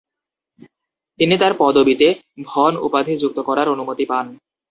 [1.19, 2.07] তিনি তাঁর পদবিতে
[2.47, 4.25] "ভন" উপাধি যুক্ত করার অনুমতি পান।